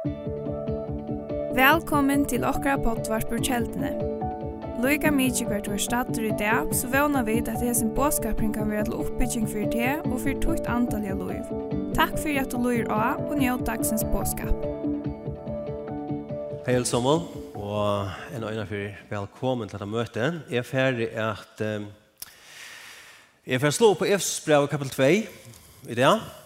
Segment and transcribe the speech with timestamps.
[0.00, 3.90] Velkommen til okra potvart på kjeldene.
[4.80, 8.70] Loika mykje hvert var stater i dag, så vana vi at det hesen båskapring kan
[8.72, 11.44] være til oppbygging for det og for tukt antall av loiv.
[11.98, 14.56] Takk for at du loir av og njød dagsens båskap.
[16.64, 17.28] Hei alle sammen,
[17.60, 20.40] og en og øyne for velkommen til dette møtet.
[20.48, 21.92] Jeg er ferdig at um,
[23.44, 26.39] Jeg er får slå på Efs brev kapitel 2 i dag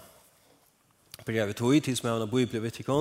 [1.24, 2.92] brev i tog, til som er en bibel vet ikke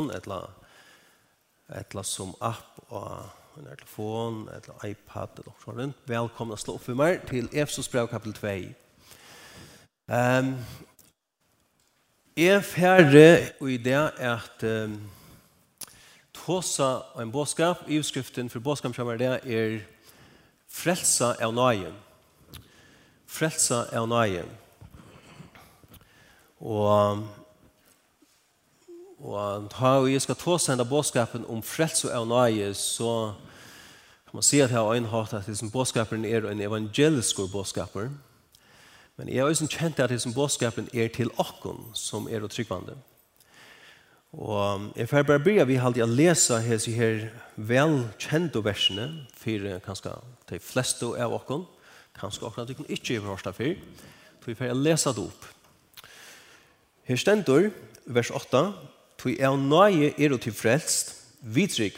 [1.70, 6.08] et eller som app og en telefon, et eller iPad eller noe sånt.
[6.10, 8.54] Velkomna slå opp for meg til Efsos brev kapitel 2.
[10.14, 10.56] Um,
[12.38, 14.98] jeg ferdig i det at um,
[16.34, 16.90] tåsa
[17.22, 19.80] en båskap, i utskriften for båskap kommer det er
[20.68, 21.96] frelsa av nøyen.
[23.30, 24.50] Frelsa av nøyen.
[26.60, 27.24] Og
[29.24, 33.32] Og da jeg skal ta sende bådskapen om frelse av nøye, så
[34.28, 38.10] kan man si at jeg har øynhatt at disse bådskapen er en evangelisk bådskaper.
[39.18, 42.98] Men jeg har også kjent at disse bådskapen er til åkken som er å tryggvande.
[44.34, 50.16] Og jeg får bare begynne, vi har alltid lese hese her velkjente versene, for kanskje
[50.50, 51.68] de fleste av åkken,
[52.18, 53.78] kanskje åkken at du ikke er hørt av fyr,
[54.42, 55.46] så vi får lese det opp.
[57.06, 57.70] Her stender
[58.06, 58.64] vers 8,
[59.24, 61.96] Tui er nøye er til frelst, vidrygg.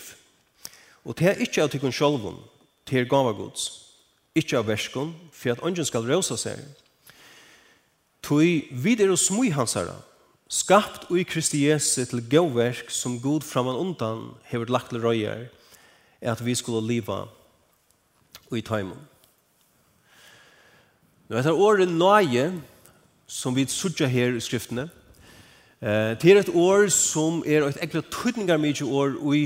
[1.05, 2.37] Og det er ikke av tykkun sjolvun,
[2.85, 3.81] det er gavagods.
[4.37, 6.59] Ikke av verskun, for at ånden skal røsa seg.
[8.21, 9.95] Tui vid er og smui hansara,
[10.49, 15.47] skapt ui Kristi Jesu til gauverk som god framan undan hever lagt til røyer,
[16.21, 17.23] er at vi skulle liva
[18.51, 19.01] ui taimun.
[21.25, 22.51] Nå etter året nøye,
[23.25, 24.85] som vi sutja her i skriftene,
[25.81, 29.45] Eh, det er et år som er et ekkert tøytningar mykje år i,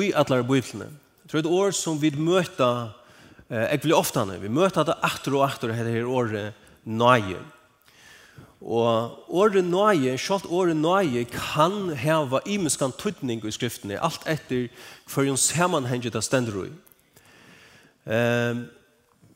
[0.00, 0.88] i atler biblene.
[1.24, 2.94] Det er et år som vi møter
[3.50, 4.24] eh, ekkert ofte.
[4.40, 6.54] Vi møter det atter og atter her her året
[6.84, 7.42] nøye.
[8.64, 14.70] Og året nøye, selv året nøye, kan heva imenskan tydning i skriftene, alt etter
[15.12, 16.72] hver en sammanhenget det stender i.
[18.08, 18.64] Eh,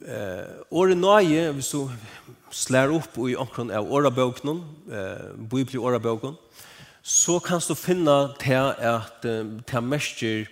[0.07, 1.89] Eh, åre nøye, hvis du
[2.55, 4.61] slær opp i omkron av årabøkene,
[4.95, 6.37] eh, bibli årabøkene,
[7.03, 9.27] så kan du finne til at
[9.67, 10.47] til mestjer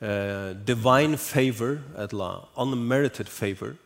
[0.00, 3.76] eh, divine favor, eller unmerited favor,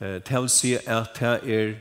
[0.00, 1.74] eh, til å si at det er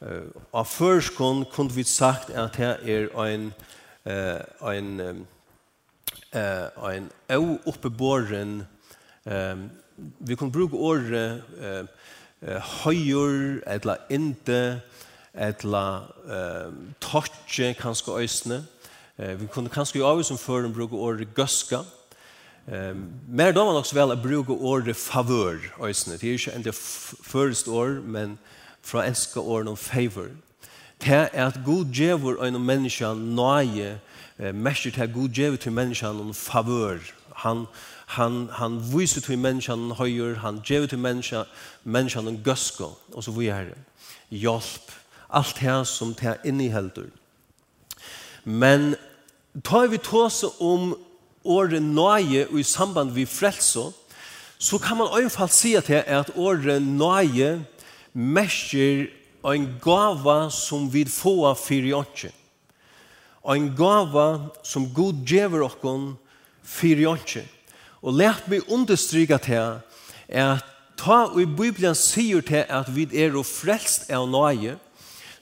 [0.00, 3.52] eh, av førskånd kunne vi sagt at det er en
[4.06, 4.40] eh,
[4.72, 5.26] en
[6.32, 7.10] eh, en
[7.66, 8.66] oppebåren
[9.26, 9.56] eh,
[10.18, 11.84] vi kan bruka ordet eh,
[12.82, 14.80] høyr etla inte,
[15.34, 15.84] etla
[16.28, 18.64] eh, tortje, kanskje øysne.
[19.18, 21.84] Eh, vi kunne kanskje jo avisen før bruke ordet gøska.
[22.68, 22.94] Eh,
[23.28, 26.18] mer da man også vel å bruke ordet favør, øysene.
[26.18, 28.38] Det er ikke enda first første år, men
[28.82, 30.28] fra enska ord om favor.
[31.04, 33.98] Det er at god djevor og en menneske nøye,
[34.38, 36.98] eh, mest til god djevor til menneske noen favør.
[37.36, 37.66] Han
[38.06, 41.44] han, han viser til menneskene høyr han gjør til menneskene,
[41.84, 42.42] menneskene en
[43.12, 43.72] og så vi er
[44.30, 44.92] hjelp,
[45.28, 47.10] alt det som det innehelder.
[48.44, 48.94] Men
[49.64, 50.94] tar vi tåse om
[51.44, 53.90] året nøye og i samband vi frelse,
[54.58, 57.64] så kan man øyenfall si at det er at året nøye
[58.14, 59.06] merker
[59.46, 62.32] en gava som vi får for i ein
[63.46, 66.16] En gava som god gjever okkon
[66.62, 67.55] for i.
[68.06, 69.80] Og let meg understryka til
[70.30, 70.64] at
[70.96, 74.76] ta og i Bibelen sier til at vi er og frelst av nøye,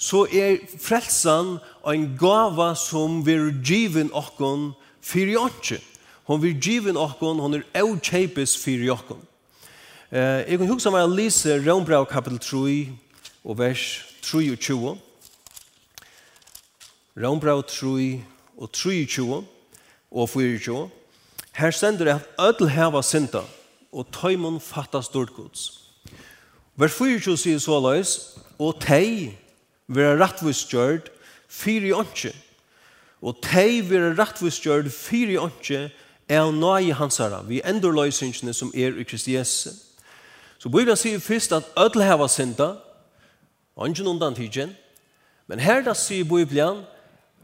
[0.01, 1.59] så er frelsan
[1.93, 4.73] en gava som vi er given okkon
[5.05, 5.79] fyrir åndsje.
[6.25, 9.21] Hon vil er given okkon, hon er avkjepes fyrir okkon.
[10.11, 12.75] Eh, jeg kan huske meg å lese Rønbrau kapitel 3
[13.45, 13.85] og vers
[14.25, 14.97] 23.
[17.21, 18.25] Rønbrau 3
[18.57, 19.45] og 23
[20.11, 21.04] og 24.
[21.55, 23.41] Her stender det at ødel heva synda,
[23.93, 25.81] og tøymon fatta stort gods.
[26.77, 29.37] Vers 24 sier så løys, og tei
[29.87, 31.13] vera rattvistgjørd
[31.49, 32.33] fyri åndsje,
[33.23, 35.85] og tei vera rattvistgjørd fyri åndsje
[36.29, 39.71] er nøye hansara, vi endur løysingsene som er i Kristi Jesu.
[40.59, 42.73] Så Bibelen sier først at ødel heva synda,
[43.77, 44.75] åndsjen undan tidsen,
[45.47, 46.83] men her da sier Bibelen,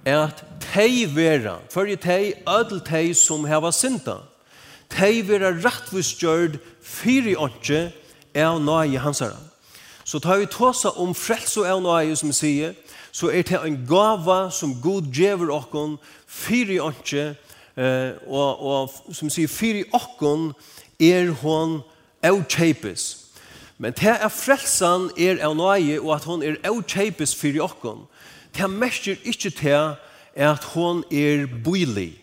[0.06, 4.20] at tei vera, fyrir tei, ödel tei som heva synda,
[4.88, 7.90] tei vera rattvistgjörd fyri ontje
[8.34, 9.38] av nai hansara.
[10.04, 12.74] Så tar vi tåsa om frelse av nai som sier,
[13.12, 17.34] så er det en gava som god djever okkon fyri ontje,
[17.76, 20.52] eh, og, og som sier fyri okkon
[21.00, 21.80] er hon
[22.22, 23.16] avkjepes.
[23.80, 28.04] Men det er frelsan er av nai og at hon er avkjepes fyri okkon
[28.56, 29.94] det merker ikke til
[30.34, 32.14] at hon er boilig.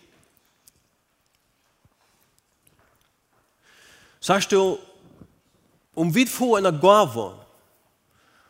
[4.20, 4.78] Sørst du,
[5.96, 7.28] om vi får en gave,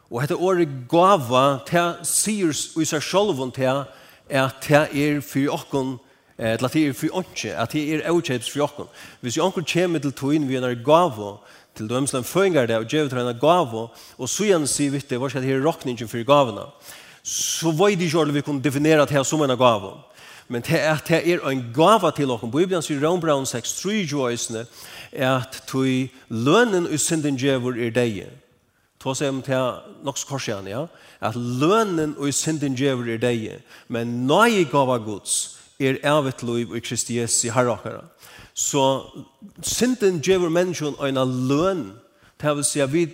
[0.09, 3.83] og dette året gave, det sier i seg selv til
[4.29, 5.97] at det er for åkken,
[6.37, 8.89] at det er for åndsje, at det er avkjeps for åkken.
[9.21, 11.37] Hvis jo åkken kommer til togjen vi en gave,
[11.75, 15.19] til dømslen føringar det, og djevet har en gave, og så igjen sier vi det,
[15.19, 16.65] hva skal det her råkningen for gavene?
[17.27, 19.93] så var det ikke vi kunne definere det her som en gave.
[20.47, 22.41] Men det er, det er en gava til oss.
[22.41, 24.65] Bibelen sier Ron Brown 6, 3 joisene,
[25.11, 28.29] at tog lønnen i synden djever er deg.
[28.99, 29.75] Tå seg om til
[30.07, 30.85] nok skorsjene, ja.
[31.19, 33.59] At lønnen i synden djever er deg.
[33.91, 38.05] Men nøye gava gods er evet liv i Kristi Jesu herrakere.
[38.53, 39.03] Så
[39.61, 41.19] synden djever menneskene en
[41.51, 41.89] lønn
[42.37, 43.07] Det vil si at vi,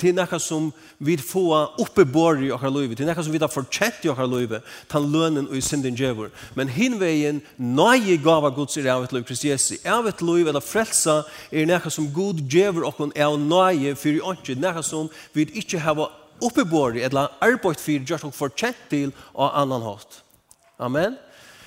[0.00, 0.70] det er noe som
[1.04, 4.62] vi får oppebor i okkar løyve, er noe som vi har fortjent i okkar løyve,
[4.88, 6.30] tan lønnen og i synden djevor.
[6.56, 9.74] Men hin veien, nøye gav av Guds er av et løyve Kristi Jesu.
[9.84, 11.20] Av et løyve eller frelsa
[11.52, 15.82] er noe som Gud djevor okkar er nøye for fyrir åndsjid, nekka som vi ikke
[15.84, 16.00] har
[16.42, 20.22] oppebor i eller arbeid fyrir gjørt og fortjent til av annan hatt.
[20.80, 21.20] Amen.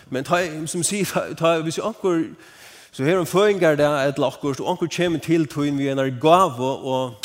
[0.10, 2.34] Men ta, som sier, ta, ta, hvis jeg akkurat
[2.96, 6.12] Så her om føringar det er et lakkurs, og anker kommer til togjen vi er
[6.16, 7.18] gave, og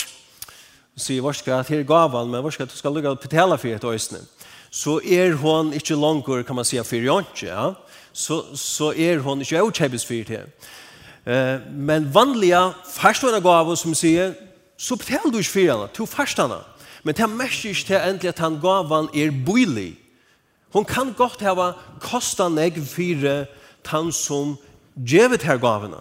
[0.98, 4.18] sier, hva skal her gavan, men hva skal du skal lukka betala for et øysene?
[4.70, 7.68] Så er hon ikke langer, kan man si, for jantje, ja?
[8.12, 10.40] Så, så er hon ikke avkjebes for det.
[11.22, 14.34] Eh, men vanliga farstående gave som sier,
[14.74, 16.58] så betaler du ikke for henne, to farstående.
[17.04, 19.92] Men det er mest ikke til endelig at han gavan er boilig.
[20.74, 23.46] Hon kan godt hava kosta negv for
[23.86, 24.56] han som
[25.06, 26.00] gjevet her gavene.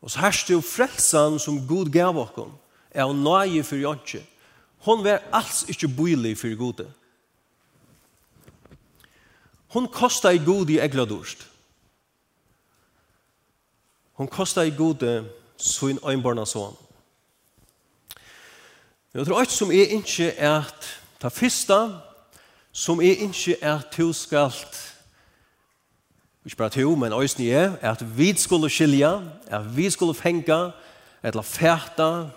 [0.00, 2.52] Og så herste jo frelsan som god gav okkom,
[2.90, 4.22] er å nøye for jantje.
[4.86, 6.86] Hon var alls ikkje boilig for gode.
[9.74, 11.04] Hon kosta i god i egla.
[14.16, 15.28] Hon kosta i god
[15.58, 16.76] sin øynbarna son.
[19.14, 20.88] Jeg tror alt som er ikke er at
[21.20, 22.00] ta fyrsta,
[22.72, 24.97] som er ikke er at du skalt
[26.48, 30.70] ikke bare to, men øyne er, at vi skulle skilja, at vi skulle fenga,
[31.22, 32.30] eller fæta,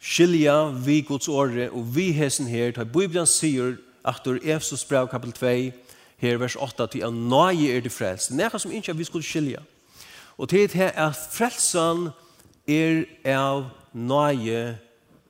[0.00, 5.08] skilja vi Guds åre, og vi hesen her, til Bibelen sier, at du Efesus brev
[5.08, 5.32] kapitel
[5.72, 5.78] 2,
[6.16, 8.30] her vers 8, til at nøye er det frelst.
[8.30, 9.60] Det er som ikke vi skulle skilja.
[10.38, 12.08] Og til det er frelsen
[12.68, 14.76] er av nøye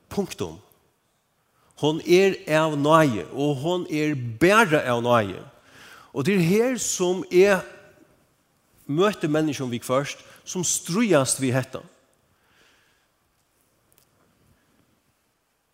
[0.09, 0.59] punktum.
[1.79, 5.39] Hon er av nøye, og hon er bæra av nøye.
[6.13, 7.61] Og det er her som jeg
[8.85, 11.79] møter mennesker vi først, som strujast vi hetta.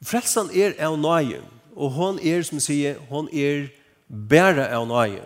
[0.03, 1.41] Frelsan er av nøye,
[1.75, 3.67] og hon er, som sier, hon er
[4.07, 5.25] bæra av nøye.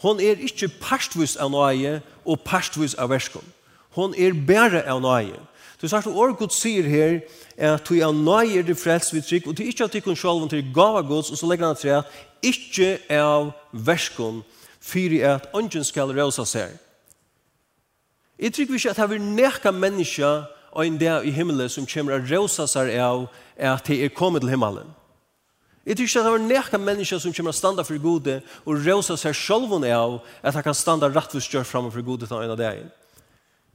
[0.00, 3.44] Hon er ikke parstvis av nøye og parstvis av verskom.
[3.96, 5.40] Hon er bæra av nøye.
[5.80, 7.20] Du sagt at året Gud sier her
[7.56, 10.00] er at du er nøy er det frels vi trygg, og du ikke at du
[10.04, 12.04] kun selv om du Guds, og så legger han til at
[12.42, 14.42] ikke av verskon
[14.80, 16.76] fyri at ånden skal røsa seg.
[18.38, 20.30] Jeg trygg ikke at det er nekka menneska
[20.72, 24.44] og en dag i himmelen som kommer å røsa seg av at de er kommet
[24.44, 24.88] til himmelen.
[25.86, 28.80] Jeg tror ikke at det er nekka mennesker som kommer å standa for gode og
[28.84, 32.52] røsa seg sjølven av at han kan standa rett for stjørt framfor gode til en
[32.52, 32.88] av dagen.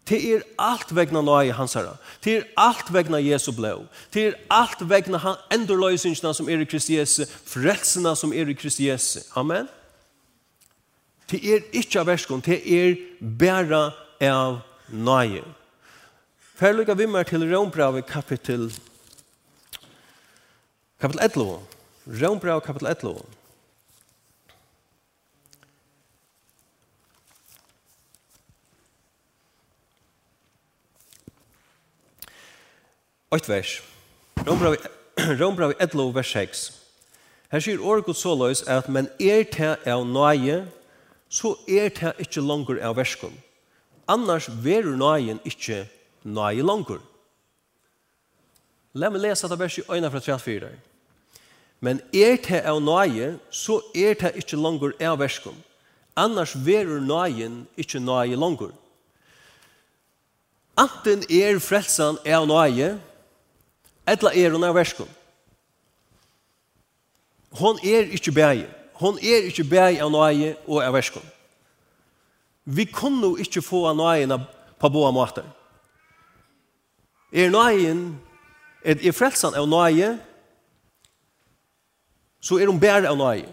[0.05, 1.95] Det er alt vegna loa i hans herra.
[2.21, 3.87] Det er alt vegna Jesu blå.
[4.13, 8.57] Det er alt vegna han endurløysingsna som er i Kristi Jesu, frelsena som er i
[8.57, 9.23] Kristi Jesu.
[9.35, 9.65] Amen.
[11.31, 13.87] Det er ikkje av verskon, det er bæra
[14.21, 14.59] av
[14.93, 15.41] nøye.
[16.55, 18.69] Færløyga vi mer til Rombravet kapitel
[21.01, 21.57] kapitel 11.
[22.21, 23.25] Rombravet kapitel 11.
[33.35, 33.81] 8 vers.
[35.39, 36.71] Rombra vi 11 vers 6.
[37.51, 40.61] Her sier året god såløys at men er til av nøye,
[41.29, 43.33] så er til ikke langer av verskom.
[44.07, 45.83] Annars verur nøyen ikke
[46.23, 47.01] nøye langer.
[48.95, 50.69] La meg lese det verset i øynene fra 34.
[51.83, 55.57] Men er til av nøye, så er til ikke langer av verskom.
[56.15, 58.71] Annars verur nøyen ikke nøye langer.
[60.75, 62.95] Anten er frelsan av nøye,
[64.07, 65.09] Etla er hun av verskon.
[67.55, 68.65] Hon er ikke bægi.
[68.99, 71.25] Hon er ikke bæg av nøye og av verskon.
[72.65, 74.39] Vi kunne ikke få av nøyene
[74.79, 75.45] på båda måter.
[77.33, 78.15] Er nøyen,
[78.85, 80.15] er, er frelsan av nøye,
[82.41, 83.49] så er hun bæg av nøye.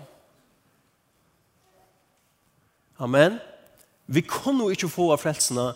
[3.03, 3.39] Amen.
[4.07, 5.73] Vi kunne ikke få av frelsene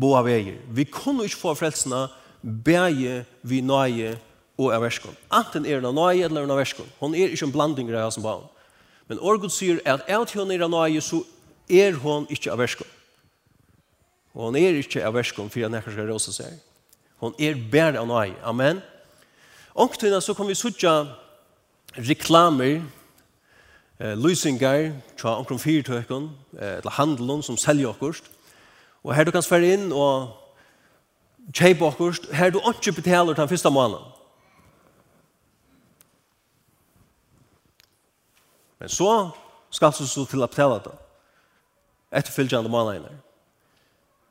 [0.00, 0.58] båda veier.
[0.68, 2.08] Vi kunne ikke få av frelsene
[2.42, 4.16] bæje vi nøye
[4.60, 5.16] og av verskon.
[5.32, 6.88] Anten er hun av nøye eller av verskon.
[7.00, 8.48] Hun er ikke en blanding av som barn.
[9.08, 11.22] Men Orgod sier at at hun er av nøye, så
[11.68, 12.86] er hun ikke av verskon.
[14.34, 16.58] Og hun er ikke av verskon, for jeg nekker skal råse seg.
[17.20, 18.36] Hun er bære av nøye.
[18.44, 18.82] Amen.
[19.74, 21.06] Ångtøyna så kan vi sutja
[21.96, 22.82] reklamer,
[23.98, 28.24] eh, lysingar, tja omkring fyrtøkken, eh, eller handelen som selger okkurst.
[29.04, 30.39] Og her du kan svære inn og
[31.52, 34.06] kjeip okkurst, her du ikke betaler den første måneden.
[38.80, 39.30] Men så
[39.70, 40.94] skal du så til å betale det.
[42.10, 43.18] Etter fylgjande månedene.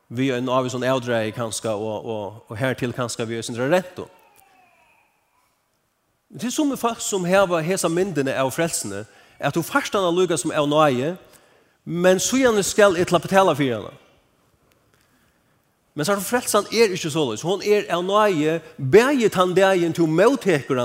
[0.09, 3.45] Vi er en av sånn avdreie kanskje, og, og, og her til kanskje vi er
[3.45, 3.99] sin rett.
[6.33, 9.05] Det er som folk som har hese myndene av frelsene,
[9.39, 11.13] at du først har lukket som er nøye,
[11.85, 13.93] men så gjerne skal jeg til å betale for henne.
[15.99, 17.41] Men så er frelsan er ikke så løs.
[17.43, 20.79] Hun er av nøye, beget han degen til møteker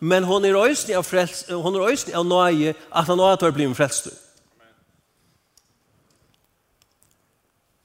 [0.00, 3.52] men hon er øysen av, frels, hon er øysen av nøye at han også har
[3.52, 4.08] blitt frelst.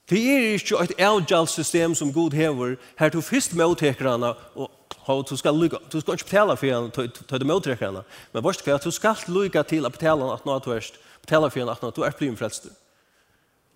[0.08, 4.08] Det er ikke et avgjaldssystem som Gud hever, her du først møteker
[4.56, 4.70] og
[5.06, 8.04] Og du skal lykke, du skal ikke betale for henne, du er møtrekker.
[8.32, 11.00] Men vårt hva, du skal lykke til å betale henne at nå er du verst,
[11.24, 12.68] betale for henne at du er blitt frelst.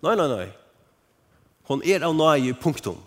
[0.01, 0.47] Nei, nei, nei.
[1.67, 2.97] Hon er av nøye punktum.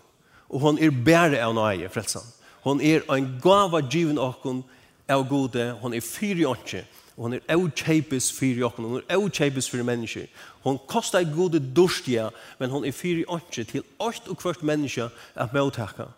[0.51, 2.25] Og hon er bære av nøye, frelsan.
[2.65, 4.63] Hon er en gava given okkon
[5.09, 5.71] av gode.
[5.81, 6.83] Hon er fyri åndsje.
[7.15, 8.89] Og hon er avkjeipes fyri okkon.
[8.89, 10.27] Hon er avkjeipes fyri mennesker.
[10.65, 15.53] Hon kostar gode dustia, men hon er fyri åndsje til åkt og kvart menneske at
[15.55, 16.11] møtaka.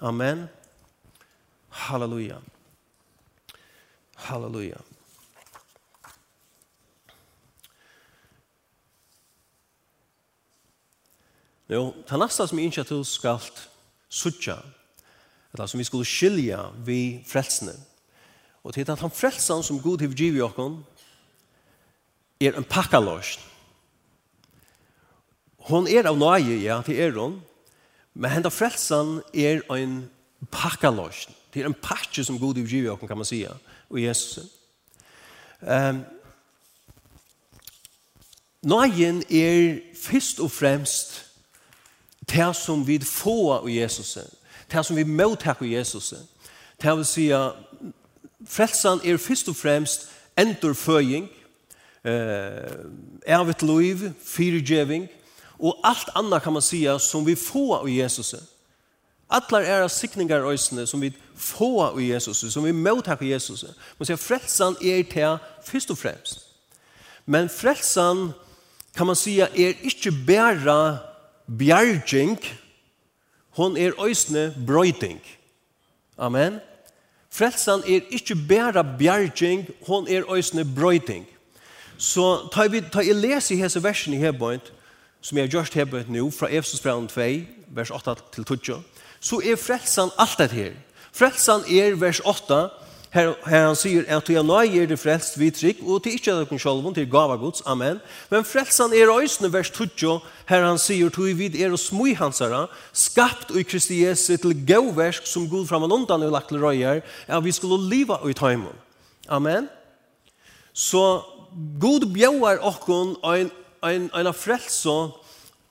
[0.00, 0.48] Amen.
[1.70, 2.40] Halleluja.
[4.28, 4.80] Halleluja.
[11.70, 13.38] Jo, det nästa som jag inte att du ska
[14.08, 14.58] suttja,
[15.52, 17.72] eller som vi skulle skilja vi frelsene,
[18.62, 20.84] Og til at han frelsan som Gud har givet oss,
[22.40, 23.38] er en pakkalås.
[25.58, 27.40] Hon er av nøye, ja, til er hon,
[28.14, 30.10] men henne frelsan er en
[30.52, 31.28] pakkalås.
[31.54, 33.56] Det er en pakke som Gud har givet oss, kan man säga,
[33.90, 34.38] og Jesus.
[35.60, 36.04] Um,
[38.62, 41.29] Nøyen er først og fremst
[42.30, 44.18] det som vi får av Jesus,
[44.70, 46.14] det som vi mottaker av Jesus,
[46.82, 47.28] det vil si
[48.48, 50.08] frelsan er først og fremst
[50.38, 51.28] endurføying,
[52.04, 52.78] eh,
[53.26, 55.08] ervet liv, fyrigjeving,
[55.58, 58.34] og alt annet kan man si som vi får av Jesus.
[59.30, 63.64] Allar er sikningar øysene som vi får av Jesus, som vi mottaker av Jesus.
[63.98, 66.46] Man sier frelsen er til først og fremst.
[67.26, 68.32] Men frelsen,
[68.96, 70.98] kan man si, er ikke bare
[71.58, 72.38] bjergjeng,
[73.50, 75.20] hon er øysne brøyting.
[76.18, 76.60] Amen.
[77.30, 81.26] Frelsan er ikkje bæra bjergjeng, hon er øysne brøyting.
[81.98, 84.72] Så ta vi ta i les i hese versen i hebøynt,
[85.20, 87.20] som jeg har gjort hebøynt nå, fra Efsusbrevet 2,
[87.68, 88.82] vers 8 til 12,
[89.20, 90.72] så er frelsan alt det her.
[91.12, 92.68] Frelsan er vers 8,
[93.10, 96.14] Her, her han sier at du er nøye er det frelst vi trygg, og til
[96.14, 97.98] ikke dere selv, til gava gods, amen».
[98.30, 102.68] Men frelsan er øysene, vers 20, her han sier «Tog vid er og smui hansara,
[102.92, 107.00] skapt i Kristi Jesu til gauversk som god fram og undan er lagt til røyer,
[107.26, 108.78] at vi skulle liva i taimen».
[109.28, 109.68] Amen.
[110.72, 111.22] Så
[111.80, 113.50] god bjauar okkon ein,
[113.82, 115.10] ein, ein frelsa,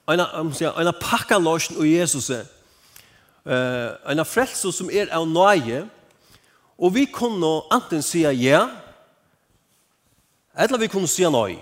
[0.08, 2.44] ein, ein pakka lorsn og Jesus, uh,
[4.04, 5.86] ein frelsa som er av nøye,
[6.80, 8.68] Og vi kunne enten si ja,
[10.58, 11.58] eller vi kunne si nei,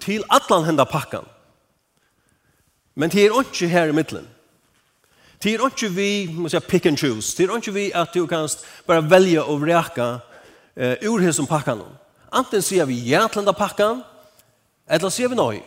[0.00, 1.26] til atlan henda pakkan.
[2.94, 4.28] Men det er ikke her i middelen.
[5.42, 7.36] Det er ikke vi, må si, pick and choose.
[7.36, 8.48] Det er ikke vi at du kan
[8.86, 10.18] bara velge og reka
[10.76, 11.82] eh, ur hins som pakkan.
[12.32, 14.02] Anten sier vi ja til henda pakkan,
[14.86, 15.62] eller sier vi nei.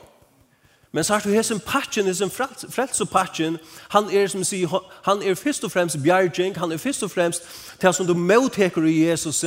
[0.93, 3.57] Men sagt du hesen patchen is frels frelso patchen,
[3.89, 4.59] han er som si
[5.03, 7.47] han er først og fremst bjerging, han er først og fremst
[7.81, 9.43] til som du møteker i Jesus,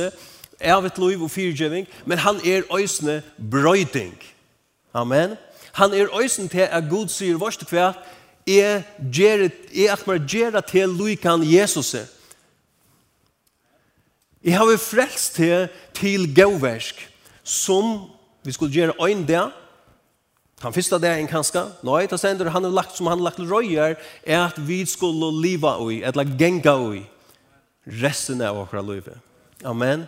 [0.59, 4.17] er vet liv og fyrgiving, men han er øysne brøyding.
[4.93, 5.37] Amen.
[5.71, 7.95] Han er øysen til at Gud sier vårt kvært,
[8.47, 8.81] er
[9.13, 11.95] gjerne, er at man gjerne til lukan Jesus.
[14.43, 17.09] Jeg har frelst til til gauversk,
[17.43, 18.01] som
[18.43, 19.49] vi skulle gjøre øyn der,
[20.63, 23.93] Han fyrsta en kanska, nei, ta sender han har lagt som han har lagt røyer,
[24.25, 27.03] er at vi skulle liva ui, etla genga ui,
[28.01, 29.19] resten av okra løyve.
[29.65, 30.07] Amen.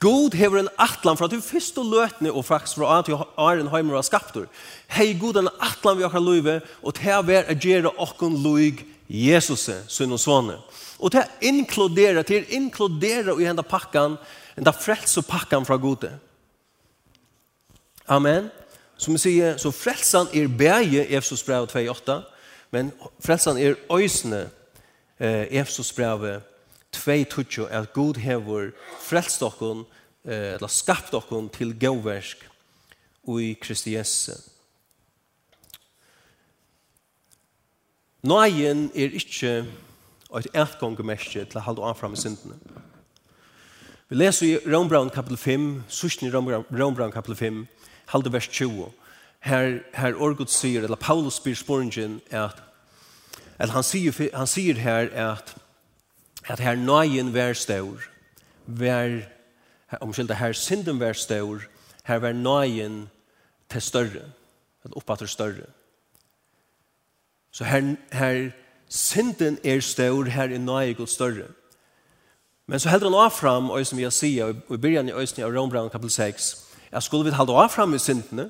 [0.00, 3.14] God hever en atlan fra at du fyrst og løtne og faktisk fra at du
[3.16, 4.48] er en heimer av skaptur.
[4.92, 9.66] Hei god en atlan vi okra løyve, og til å være agere okkon løyg Jesus,
[9.92, 10.56] sønn og svane.
[11.00, 14.16] Og til å inkludere, til å inkludere i enda pakkan,
[14.56, 16.12] henda frelse pakkan fra gode.
[18.08, 18.48] Amen.
[19.00, 22.18] Som vi sier, så frelsan er bæge Efsos brev 2.8,
[22.70, 22.90] men
[23.24, 24.50] frelsan er øysene
[25.20, 26.40] eh, Efsos brev
[26.96, 29.86] 2.8, at God hever frelst okkon,
[30.24, 32.44] eh, eller skapt okkon til gauversk
[33.40, 34.32] i Kristi Jesu.
[38.22, 39.64] Nøyen er ikke
[40.36, 42.60] et etgongemerskje til å halde anfram i syndene.
[44.10, 47.66] Vi leser i Rombraun kapitel 5, sørsten i Rombraun kapitel 5,
[48.10, 48.90] halde vers 20.
[49.40, 52.58] Her, her Orgut sier, eller Paulus spyr sporingen, at,
[53.60, 55.54] eller han sier, han sier her at,
[56.48, 58.02] at her nøyen vær stør,
[58.66, 59.20] vær,
[60.00, 61.66] omkjelde, her synden vær stør,
[62.04, 63.08] her vær nøyen
[63.70, 64.26] til større,
[64.84, 65.70] at oppfatter større.
[67.50, 68.50] Så her, her
[68.88, 71.48] synden er stør, her er nøyen god større.
[72.66, 75.14] Men så heldur han av fram, og som vi har sier, og i byrjan i
[75.14, 78.48] Øysten av Rombrand kapitel 6, Jeg skulle vi halde av fram i syndene,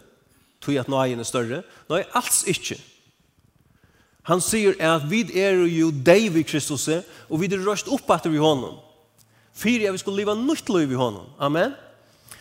[0.61, 1.62] tog at nøyen er større.
[1.90, 2.78] Nei, alls ikke.
[4.28, 6.88] Han sier at vi er jo deg i Kristus,
[7.28, 8.76] og vi er røst opp etter vi hånden.
[9.56, 11.26] Fyre er vi skulle leva nytt liv i hånden.
[11.40, 11.73] Amen.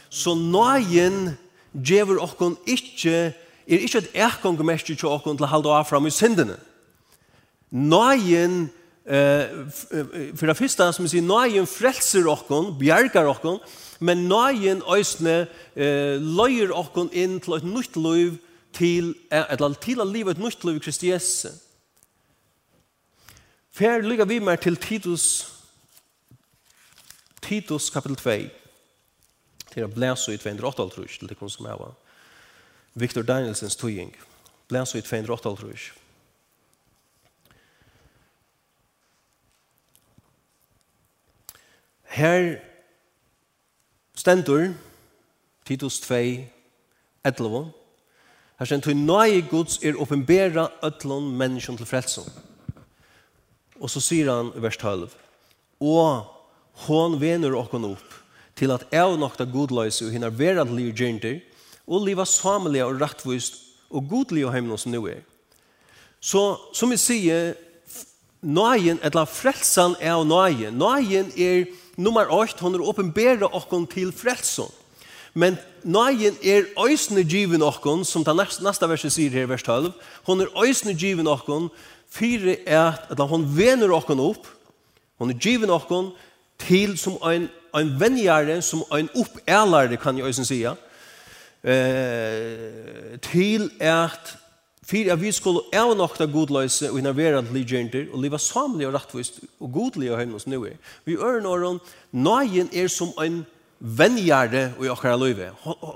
[0.09, 1.37] Så nøyen
[1.73, 3.31] djever okken ikke,
[3.69, 6.59] er ikke et ekongmerkje til okken til å halde av fram i syndene.
[7.69, 8.67] Nøyen,
[9.09, 9.65] Uh,
[10.37, 13.55] for det første som vi sier, nøyen frelser okken, bjerger okken,
[13.99, 18.37] men nøyen øsne eh, løyer okkon inn til et nytt liv
[18.73, 21.49] til, eller til å leve et nytt liv i Kristi Jesu.
[23.71, 25.47] Fer lykker vi mer til Titus,
[27.41, 28.37] Titus kapitel 2,
[29.73, 31.95] til å blæse i 208 trus, til det kun som jeg var.
[32.99, 34.11] Victor Danielsens tøying,
[34.67, 35.91] blæse i 208 trus.
[42.09, 42.57] Her
[44.19, 44.73] Stendur,
[45.65, 46.15] Titus 2,
[47.23, 47.71] 11.
[48.59, 52.27] Her stendur, nøye Guds er åpenbæra ødlån menneskjon til frelsen.
[53.79, 55.07] Og så sier han i vers 12,
[55.79, 56.27] og
[56.89, 58.19] hon vener okkon opp
[58.59, 61.39] til at jeg nokta godløse og hinner vera liv gjernder,
[61.87, 65.23] og liva samelig og rattvist og godlige og heimene som nu er.
[66.19, 67.53] Så som vi sier,
[68.43, 70.75] nøyen, eller frelsan er nøyen.
[70.75, 74.71] Nøyen er nummer 8, hon er åpenbæra okkon til frelson.
[75.33, 79.91] Men nøyen er øysne given okkon, som ta næsta verset sier her i vers 12,
[80.25, 81.69] hon er øysne given okkon,
[82.09, 84.47] fire er at hon vener okkon opp,
[85.19, 86.11] hon er given okkon
[86.59, 90.73] til som ein, ein venjare, som ein oppælare, kan jeg øysne sija,
[91.63, 94.37] eh, til at
[94.89, 99.71] for at vi skulle avnokta godløse og innervera ligjenter og liva samlig og rattvist og
[99.73, 100.79] godlig og hemmens nu er.
[101.05, 101.79] Vi øren åren,
[102.11, 103.43] nøyen er som en
[103.79, 105.51] venjare i okkara løyve.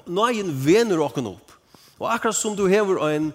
[0.07, 1.55] Nøyen vener okken opp.
[1.99, 3.31] Og akkurat som du hever en,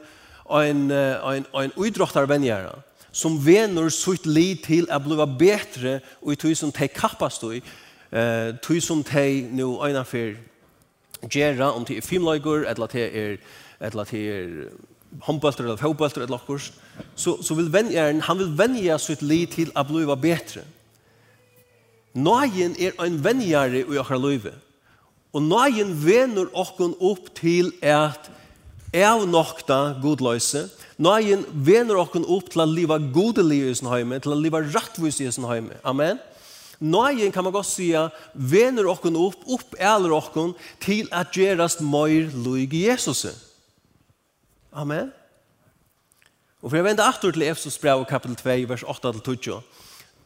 [0.51, 2.77] en, en, en uidrottar venjare,
[3.13, 7.63] som vener sutt li til at bliva betre og i tog som teg kappast i,
[8.13, 10.37] eh, tog som teg nu øyna fyr
[11.27, 13.37] gjerra, om det er filmløyger, eller det er,
[13.81, 14.69] eller det er
[15.25, 16.59] håndbølter eller fotbølter eller noe,
[17.17, 20.65] så, så vil vennjeren, han vil vennja sitt liv til å bli bedre.
[22.19, 24.57] Nøyen er en vennjere i akkurat livet.
[25.37, 28.31] Og nøyen venner okken opp til at
[28.97, 30.65] av nokta godløse,
[30.97, 35.21] nøyen venner okken opp til å leve godelig i sin heime, til å leve rettvis
[35.21, 35.77] i sin heime.
[35.85, 36.19] Amen.
[36.81, 42.31] Nøyen kan man godt sige, venner okken opp, opp eller okken, til at gjerast møyr
[42.47, 43.48] lyg i Jesuset.
[44.73, 45.13] Amen.
[46.63, 49.61] Og for jeg vender aftur til Efsos brev kapitel 2, vers 8-12,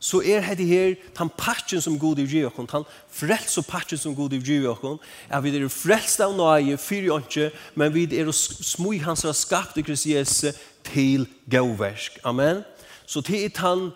[0.03, 3.99] så er det her den patsjen som god i gir okken, den frels og patchen
[3.99, 4.99] som god i gir okken,
[5.31, 9.79] at vi er frelst av nøye, fyri åndsje, men vi er smui hans har skapt
[9.79, 10.51] i Jesu
[10.83, 12.19] til gauversk.
[12.25, 12.65] Amen.
[13.07, 13.91] Så til han,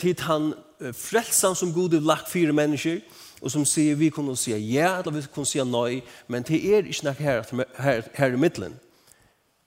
[0.00, 0.54] til han
[0.92, 3.00] frelsan som god i lagt fyra mennesker,
[3.42, 6.88] og som sier vi kunne si ja, eller vi kunne si nøy, men til er
[6.88, 7.42] ikke nok her,
[7.78, 8.80] her, her i midtelen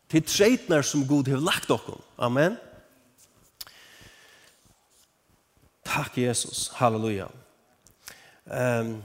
[0.10, 2.02] til treitnar som Gud har lagt okkom.
[2.17, 2.58] Amen.
[5.86, 6.69] Takk, Jesus.
[6.78, 7.28] Halleluja.
[8.45, 9.00] Um,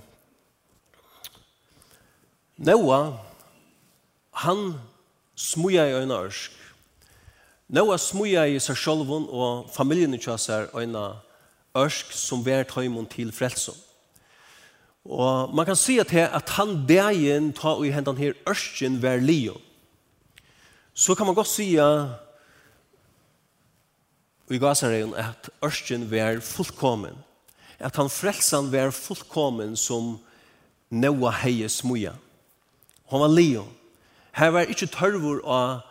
[2.56, 3.14] Noah,
[4.32, 4.74] han
[5.36, 6.52] smuja i øyna ørsk.
[7.68, 11.16] Noah smuja i seg sjolvun og familien i kjøsar øyna
[11.76, 13.76] ørsk som vært høymon til frelsom.
[15.04, 19.60] Og man kan si at, at han dagen ta i hendan her ørsken vær lion
[20.94, 22.14] så kan man godt säga
[24.50, 27.16] i Gazareien at Ørsken var fullkommen.
[27.78, 30.18] At han frelsan var fullkommen som
[30.94, 32.12] Noa heie smuja.
[33.10, 33.64] Han var leo.
[34.32, 35.82] Her var ikke tørvor av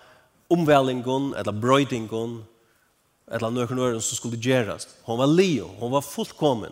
[0.54, 2.44] omvælingon eller brøydingon
[3.28, 4.96] eller nøkken øren som skulle gjerast.
[5.08, 5.68] Han var leo.
[5.80, 6.72] Han var fullkommen,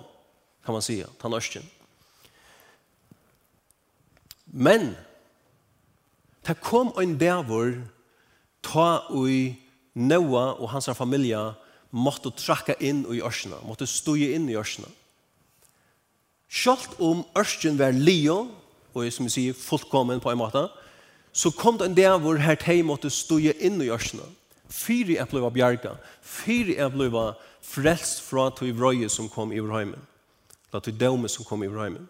[0.65, 1.67] kan man säga, han Ørsken.
[4.45, 4.95] Men,
[6.47, 7.73] det kom en dævor
[8.61, 9.57] ta ui
[9.95, 11.39] Noah og hans familie
[11.91, 14.87] måtte trakka inn i ørsene, måtte støye inn i ørsene.
[16.51, 18.47] Selv om ørsken var lio,
[18.93, 20.65] og som vi sier fullkommen på en måte,
[21.31, 24.25] så kom det en dag hvor her teg måtte støye inn i ørsene.
[24.71, 27.11] Fyri er blei bjerga, fyri er blei
[27.61, 29.99] frelst fra tog vrøye som kom i vrøymen,
[30.71, 32.07] la tog døme som kom i vrøymen.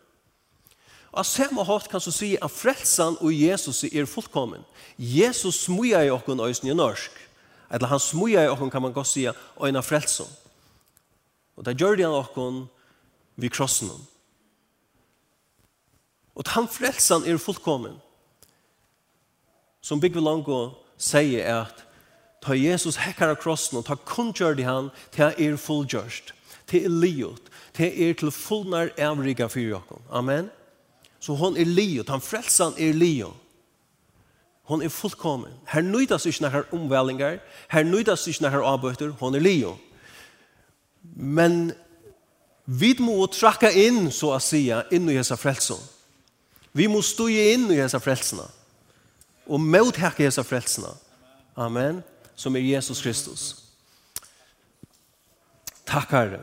[1.12, 4.64] Og samme hatt kan så si at frelsan og Jesus er fullkommen.
[4.98, 7.12] Jesus smuja i okken øysen i norsk.
[7.72, 9.28] Eller han smuja i okken kan man godt si
[9.60, 10.30] øyne frelsan.
[11.58, 12.64] Og det gjør det han okken
[13.36, 13.92] vi krossen.
[16.36, 18.00] Og han frelsan er fullkommen.
[19.82, 21.84] Som Bigve Longo sier at
[22.42, 26.32] ta Jesus hekkar av krossen og ta kunngjør det han til er fullgjørst,
[26.70, 30.06] til er liot, til er til fullnar avriga fyrir okken.
[30.10, 30.48] Amen.
[30.48, 30.61] Amen.
[31.22, 33.34] Så hon er livet, han frelsan er livet.
[34.72, 35.54] Hon er fullkommen.
[35.70, 39.78] Her nøydas ikke nær omvælingar, her nøydas ikke nær avbøyter, hon er livet.
[41.16, 41.74] Men
[42.66, 45.82] vi må trakka inn, så å sija, inn i hessa frelsan.
[46.72, 48.46] Vi må stå inn i hessa frelsana.
[49.52, 50.94] Og mothakke hessa frelsana.
[51.60, 52.00] Amen.
[52.36, 53.44] Som er Jesus Kristus.
[55.86, 56.40] Takk, Herre.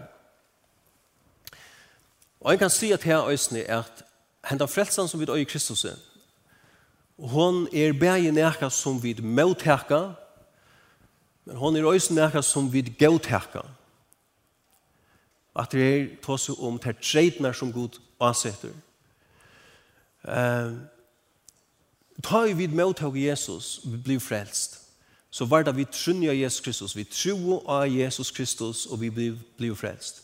[2.40, 4.04] Og jeg kan si at her øyne er at
[4.48, 5.98] henda frelsan som vi døy i Kristus er,
[7.18, 10.12] hon er bægi nekka som vi møteka,
[11.44, 13.64] men hon er øysen nekka som vi gautekka.
[15.58, 18.70] At det er tåse om ter treitnar som Gud ansetter.
[20.22, 20.78] Uh,
[22.22, 24.80] ta vi møteka Jesus, vi blir frelst,
[25.30, 29.36] så var det vi trunja Jesus Kristus, vi tro av Jesus Kristus, og vi blir,
[29.58, 30.22] blir frelst.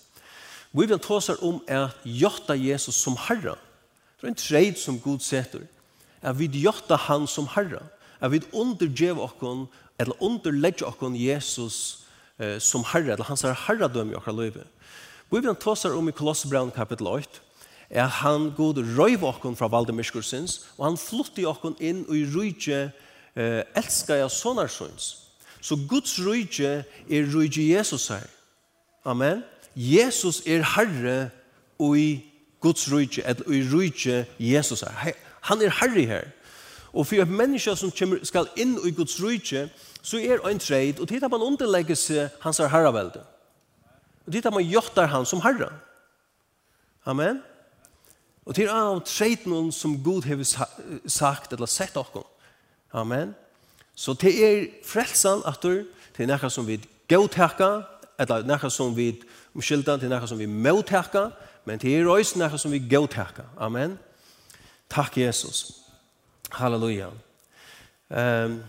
[0.73, 3.55] Vi vil tåser om at jotta Jesus som herre,
[4.25, 5.67] Det er en treid som Gud setter.
[6.25, 7.83] At vi gjøtta han som herre.
[8.25, 9.67] At vi undergjev okkon,
[10.01, 12.07] eller underlegge okkon Jesus
[12.41, 14.65] eh, som herra, eller hans herra herradøm i okkar løyve.
[15.29, 17.45] Bibelen tåsar om i Kolossebraun kapitel 8,
[17.91, 22.81] at han god røyv okkon fra Valdemirskursins, og han flutti okkon inn og i rujtje
[23.37, 25.15] eh, elska jeg sonarsons.
[25.61, 26.79] Så Guds rujtje
[27.13, 28.25] er rujtje Jesus her.
[29.05, 29.45] Amen.
[29.77, 31.19] Jesus er herre
[31.77, 32.23] og i
[32.65, 35.13] Guds rujtje, eller i rujtje Jesus er.
[35.51, 36.31] Han er herre her.
[36.95, 39.69] Og for et menneske som kommer, skal inn i Guds rujtje,
[40.05, 43.25] så er en treid, og tid man underlegger seg hans herravelde.
[44.27, 45.73] Og tid at man gjøtter han som herre.
[47.07, 47.43] Amen.
[48.45, 50.41] Og til av treid noen som Gud har
[51.09, 52.25] sagt eller sett okkom.
[52.93, 53.35] Amen.
[53.95, 55.87] Så det er frelsan at det
[56.19, 57.83] er nekka som vi gautekka,
[58.19, 59.11] eller nekka som vi
[59.55, 61.29] omskylder, det er noe som vi mautekka,
[61.65, 63.45] men det er også noe som vi går til.
[63.57, 63.99] Amen.
[64.91, 65.81] Takk, Jesus.
[66.53, 67.09] Halleluja.
[68.09, 68.63] Um,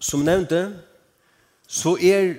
[0.00, 0.80] som nevnte,
[1.68, 2.34] så er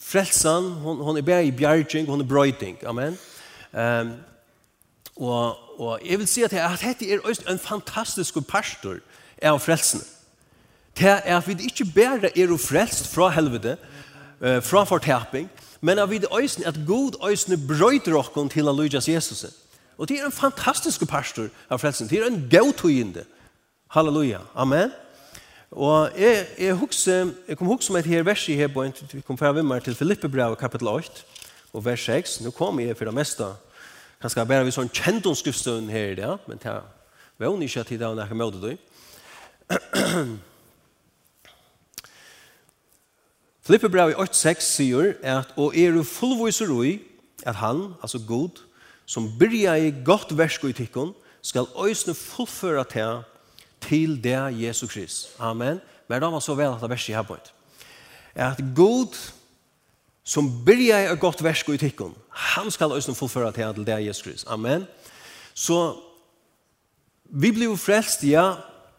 [0.00, 2.78] frelsan, hon, hon er bare i bjergjeng, hon er brøyting.
[2.86, 3.18] Amen.
[3.72, 4.12] Um,
[5.16, 9.00] og, og jeg vil si at, at dette er også en fantastisk pastor
[9.42, 10.04] av frelsene.
[10.96, 13.76] Det er at vi ikke bare er frelst fra helvete,
[14.40, 15.50] fra fortaping,
[15.86, 18.74] men av vid øysen at god øysen brøyter okkon til å
[19.08, 19.44] Jesus.
[19.96, 22.08] Og det er en fantastisk pastor av frelsen.
[22.10, 23.22] Det er en god.
[23.94, 24.40] Halleluja.
[24.54, 24.90] Amen.
[25.70, 27.14] Og jeg, jeg, hukse,
[27.48, 29.94] jeg kom hukse meg til her verset her på en, vi kom fra vimmer til
[29.94, 31.22] Filippe brev kapitel 8
[31.72, 32.40] og vers 6.
[32.44, 33.46] Nå kom jeg for det meste.
[34.22, 36.34] Kanskje bare vi sånn kjent om skriftstøvn her i det.
[36.48, 36.74] men det
[37.38, 38.76] var jo ikke at det var noe møte du.
[43.66, 47.00] Filippe brev i 8.6 sier at og er du fullviser ui
[47.42, 48.60] at han, altså god,
[49.06, 51.10] som byrja i godt versk i tikkun,
[51.42, 53.24] skal øysne fullføra til
[53.82, 55.34] til det Jesus Krist.
[55.38, 55.80] Amen.
[56.08, 57.52] Men da var så vel at det verset her på et.
[58.34, 59.14] At god
[60.24, 64.46] som byrja i godt versk i tikkun, han skal øysne fullføra til det Jesus Krist.
[64.46, 64.86] Amen.
[65.54, 65.96] Så
[67.24, 68.52] vi blir frelst, ja,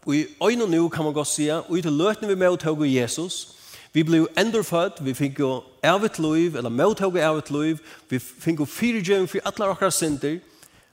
[0.05, 2.55] og i øynene nå kan man godt si, og i til løtene vi med å
[2.55, 3.56] ta Jesus,
[3.93, 7.77] Vi blev endurfødt, vi fikk jo evet liv, eller møttog evet liv,
[8.09, 10.39] vi fikk jo fyrirgjøven for alle okkar synder,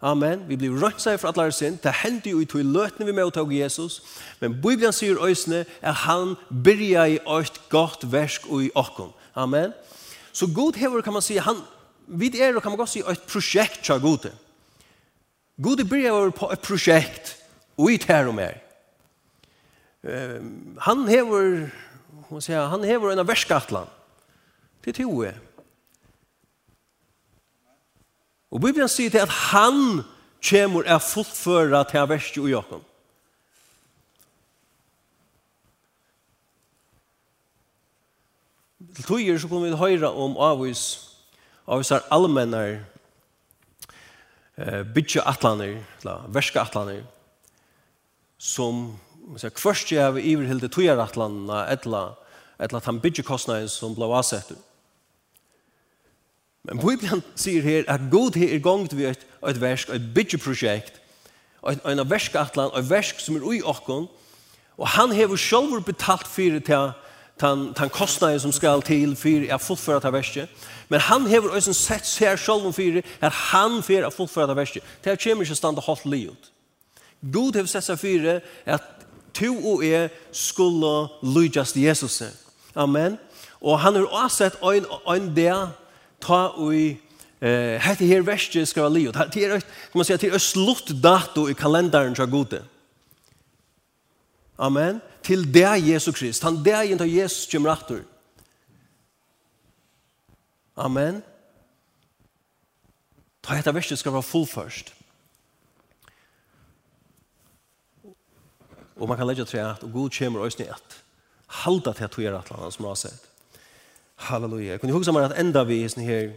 [0.05, 0.43] Amen.
[0.49, 1.79] Vi blir rønt seg for alle synd.
[1.81, 4.03] Det hendte jo i tog løtene vi møttog Jesus.
[4.41, 9.15] Men Bibelen sier øsene at han byrja i eit godt versk og i åkken.
[9.35, 9.73] Amen.
[10.33, 11.63] Så god hever kan man si, han,
[12.07, 14.35] vi er kan man godt si et prosjekt til gode.
[15.63, 17.37] Gode byrja på et prosjekt
[17.79, 18.61] og i tær og mer.
[20.05, 21.71] Um, han hever
[22.35, 23.87] man säga, han hever en av värskatlan.
[24.85, 25.35] Det är tio.
[28.49, 30.05] Och Bibeln säger till att han
[30.43, 32.83] kommer att fullföra till värsk och Jakob.
[38.95, 40.83] Til tøyer så kommer vi høyre om avvis,
[41.67, 42.77] avvis er allmennar,
[44.59, 47.03] eh, bytje atlaner, eller verske atlaner,
[48.39, 52.13] som man sier, først jeg har iverhilde tøyer atlanene, etla,
[52.59, 54.59] eller at han bygger kostnaden som ble avsettet.
[56.65, 61.01] Men Bibelen sier her at god er gongt vi et, et versk, et byggeprosjekt,
[61.71, 64.09] et, en verskatlan, et versk som er ui okkon,
[64.77, 66.93] og han hever sjolver betalt fyrir til
[67.39, 70.49] tan tan kostnaden som skal til fyrir er fullføra ta värste.
[70.89, 74.55] Men han hevur också sett sig här fyrir för att han fer at fullföra det
[74.55, 74.81] värste.
[75.03, 76.51] Det här kommer inte stanna hållt livet.
[77.21, 78.83] God har sett sig för att
[79.33, 82.23] to och är skulle lydas till Jesus.
[82.75, 83.19] Amen.
[83.61, 85.69] Og han har avsett en, en del
[86.21, 86.97] ta i
[87.41, 89.19] eh, hette her verste skal være livet.
[89.35, 92.63] Det er, kan man si, det er slutt dato i kalenderen til gode.
[94.59, 95.01] Amen.
[95.23, 96.43] Til det er Jesu Krist.
[96.43, 98.03] Han det er en Jesus kommer aktor.
[100.77, 101.23] Amen.
[103.43, 104.95] Ta hette verste skal være full først.
[108.97, 111.04] Og man kan legge til at og god kommer og snett
[111.47, 113.31] halda til at du er atlan som har sett.
[114.17, 114.71] Halleluja.
[114.71, 116.31] Jeg kunne huske meg at enda vi i sånne her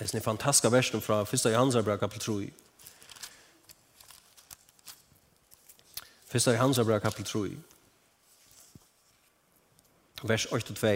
[0.00, 1.44] en sånne fantastiske versen fra 1.
[1.52, 2.50] Johansabra kapitel 3.
[6.34, 6.46] 1.
[6.46, 7.56] Johansabra kapitel 3.
[10.22, 10.86] Vers 8-2.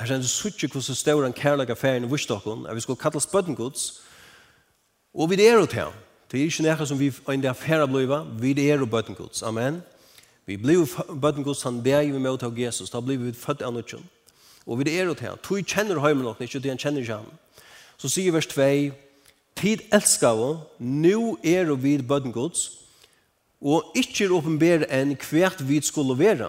[0.00, 3.20] Her kjenner du suttje hvordan større en kærlig affæren i Vursdokken, at vi skulle kalla
[3.20, 4.02] spøttengods,
[5.14, 5.92] og vi er ut her.
[6.30, 9.42] Det er ikke noe som vi er en affæra bløyva, vi er jo bøttengods.
[9.42, 9.64] Amen.
[9.64, 9.82] Amen.
[10.46, 10.86] Vi blir
[11.20, 14.04] bøtten Guds han bæg vi med av Jesus, da blir vi født av nødgjøn.
[14.66, 17.38] Og vi er ut her, tog kjenner høymen nok, ikke det han kjenner ikke han.
[17.98, 18.96] Så sier vers 2,
[19.60, 20.50] Tid elskar vi,
[20.80, 22.70] nå er vi bøtten Guds,
[23.60, 26.48] og ikke er åpenbære enn hvert vi skulle være.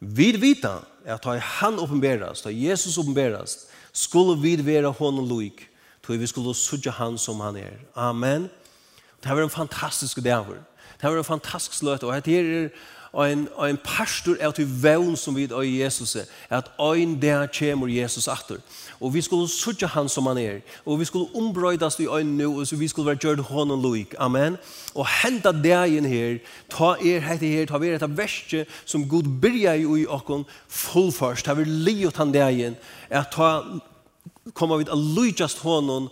[0.00, 5.66] Vi vita at da han åpenbæres, da Jesus åpenbæres, skulle vi være hånden loik,
[6.02, 7.74] tog vi skulle sudja han som han er.
[7.96, 8.48] Amen.
[9.22, 10.46] Det var en fantastisk dag.
[11.00, 12.68] Det var en fantastisk løte, og dette er
[13.14, 16.16] en, en pastor er til vevn som vi er i Jesus,
[16.50, 18.60] at en der kommer Jesus atter.
[19.00, 22.60] Og vi skulle sutja han som han er, og vi skulle ombrøydas i øynene nu,
[22.60, 24.14] og så vi skulle være gjørt hånden loik.
[24.18, 24.56] Amen.
[24.94, 26.38] Og henta dagen her,
[26.70, 31.44] ta er hette her, ta er hette verste som Gud byrja i ui okkon fullførst,
[31.44, 32.76] ta vi liot han dagen,
[33.10, 33.62] at ta
[34.54, 36.08] kommer vi til loikast hånden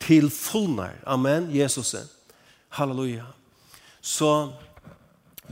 [0.00, 0.94] til fullnar.
[1.06, 1.94] Amen, Jesus.
[2.68, 3.24] Halleluja.
[4.00, 4.52] Så,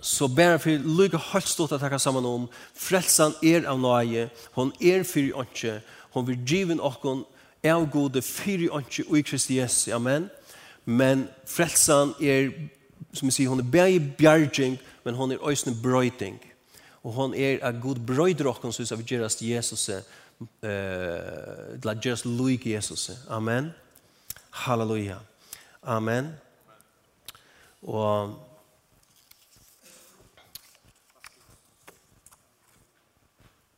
[0.01, 4.73] så bare for lykke helt stort å takke sammen om, frelsen er av nøye, hun
[4.81, 5.81] er fyri åndsje,
[6.15, 7.25] hun vil drive åkken
[7.71, 10.29] av gode fyri åndsje og i Kristi Jesu, amen.
[10.85, 12.51] Men frelsen er,
[13.13, 16.41] som vi sier, hun er bare i bjergjeng, men hun er også en brøyding.
[17.05, 21.97] Og hun er av god brøyder åkken, så vi gjør oss til Jesus, eh, la
[21.97, 23.73] gjør oss lykke Jesus, amen.
[24.65, 25.21] Halleluja.
[25.83, 26.33] Amen.
[27.83, 28.35] Og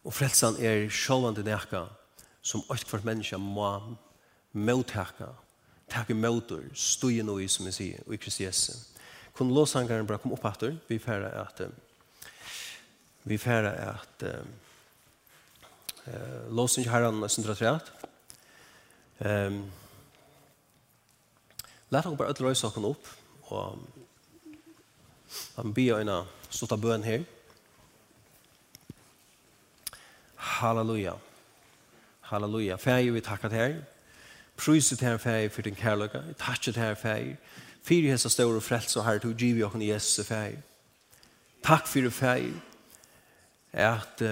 [0.03, 1.85] Og frelsan er sjålvande nekka
[2.43, 3.69] som alt hvert menneske må
[4.53, 5.29] møttekka,
[5.93, 8.73] takke møter, støye noe, som jeg sier, og i Kristi Jesu.
[9.37, 11.62] Kun låsangaren bra kom opp etter, vi færre at
[13.25, 14.43] vi færre at uh,
[16.51, 17.93] låsen ikke herren er sindra treat.
[19.23, 19.62] Um,
[21.93, 23.09] Lært dere bare ødel røysaken opp,
[23.53, 23.79] og
[25.59, 27.27] han bier av stått av bøen her,
[30.53, 31.12] Halleluja.
[32.21, 32.77] Halleluja.
[32.77, 33.75] Fæg, vi takka til her.
[34.57, 36.19] Pryset her, fæg, for din kærløyga.
[36.19, 37.37] Vi takkar til her, fæg.
[37.83, 40.59] Fyre hessa store frelse og herre, du giv vi i Jesus, fæg.
[41.65, 42.53] Takk for det, fæg,
[43.73, 44.23] at,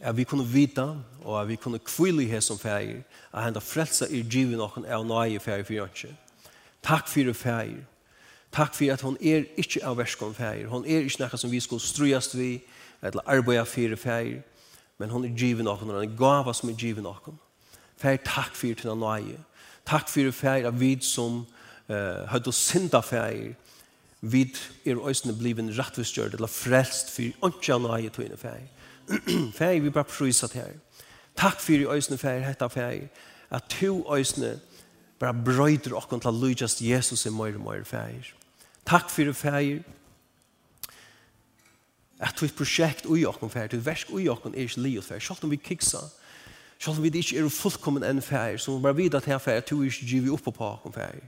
[0.00, 4.10] at vi kunne vita, og at vi kunne kvile i hessa fæg, at henda frelse
[4.10, 6.16] i giv jo av nøye, fæg, for jønse.
[6.82, 7.76] Takk for det, fæg.
[8.52, 10.64] Takk for at hon er ikke av verskon, fæg.
[10.66, 12.62] Hon er ikke nekka som vi skulle strujast vi,
[13.02, 14.42] eller arbeida fyrir feir,
[14.98, 17.38] men hon er given okkon, og en gava som er givet okkon.
[17.96, 19.38] Feir, takk fyrir til nøye.
[19.86, 21.44] Takk fyrir feir av vid som
[21.88, 23.54] uh, høyde synda feir,
[24.34, 24.56] vid
[24.88, 28.66] er òsne bliven rattvistgjørd, eller frelst fyrir åndsja nøye til henne feir.
[29.58, 30.72] feir, vi bare prysat her.
[31.36, 33.10] Takk fyrir òsne feir, hetta feir,
[33.50, 34.56] at to òsne
[35.20, 38.32] bare brøyder okkon til at Jesus i møyre møyre feir.
[38.86, 39.82] Takk fyrir feir,
[42.20, 45.44] at vi prosjekt ui okken fer, til versk ui okken er ikke liot fer, sjalt
[45.44, 46.00] om vi kiksa,
[46.80, 49.60] sjalt om vi ikke er fullkommen enn fer, så bara vi bare at her fer,
[49.60, 51.20] at du ikke giver opp på okken fer,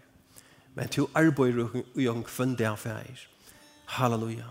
[0.76, 3.26] men du arbeider ui okken kvenn det fer.
[3.98, 4.48] Halleluja.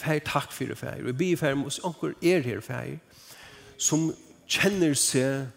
[0.00, 2.98] Fer takk fyrir fer, vi bi fer mos onker er her fer,
[3.78, 4.10] som
[4.50, 5.48] kjenner seg,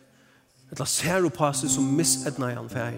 [0.73, 2.97] eller ser på seg som misedna i han fer,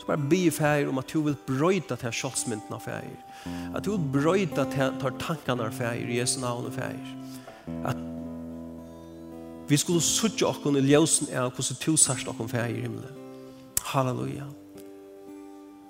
[0.00, 3.08] så bare be fer om at du vil brøyta til sjålsmynden av fer,
[3.74, 7.06] At du brøyta tar tankene fægir, Jesu navn og feir.
[7.84, 7.96] At
[9.68, 13.20] vi skulle suttje okkon i ljøsen av hvordan du sørst okkon feir i himmelen.
[13.92, 14.44] Halleluja.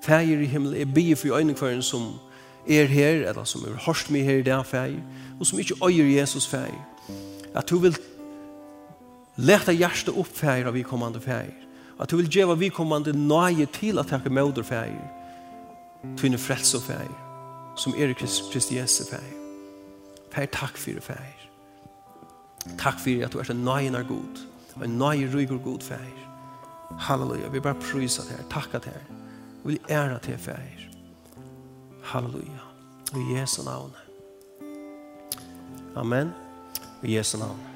[0.04, 2.12] Feir i himmelen er bygge for øyne en som
[2.68, 5.00] er her, eller som er hørst med her i dag feir,
[5.40, 6.78] og som ikke øyer Jesus feir.
[7.54, 7.96] At du vil
[9.36, 11.58] leta hjertet opp fægir av vi kommande fægir.
[12.00, 15.10] At du vil geva vi kommande nøye til at takke møder fægir.
[16.16, 17.31] Tvinne frelse og
[17.76, 19.24] som er i Kristi Jesu fær.
[20.32, 21.38] Fær takk fyrir fær.
[22.78, 24.44] Takk fyrir at du er en nøyenar god.
[24.84, 26.12] En nøyer rygur god fær.
[26.98, 27.48] Halleluja.
[27.48, 28.48] Vi bare prysar det her.
[28.50, 29.16] Takka det her.
[29.64, 30.86] Vi vil æra det fær.
[32.02, 32.62] Halleluja.
[33.14, 33.92] I Jesu navn.
[35.96, 36.32] Amen.
[37.02, 37.71] I Jesu navn.